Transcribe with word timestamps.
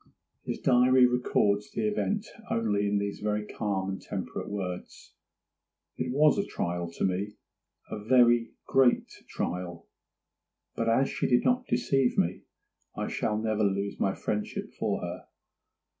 His 0.41 0.57
diary 0.57 1.05
records 1.05 1.69
the 1.69 1.87
event 1.87 2.25
only 2.49 2.87
in 2.87 2.97
these 2.97 3.19
very 3.19 3.45
calm 3.45 3.87
and 3.87 4.01
temperate 4.01 4.49
words:—'It 4.49 6.11
was 6.11 6.39
a 6.39 6.43
trial 6.47 6.89
to 6.93 7.03
me—a 7.05 8.03
very 8.05 8.49
great 8.65 9.07
trial; 9.29 9.87
but 10.75 10.89
as 10.89 11.07
she 11.07 11.27
did 11.27 11.45
not 11.45 11.67
deceive 11.67 12.17
me, 12.17 12.41
I 12.97 13.09
shall 13.09 13.37
never 13.37 13.63
lose 13.63 13.99
my 13.99 14.15
friendship 14.15 14.73
for 14.73 15.01
her. 15.01 15.27